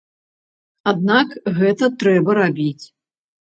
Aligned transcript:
Аднак 0.93 1.37
гэта 1.59 1.93
трэба 2.03 2.41
рабіць. 2.41 2.83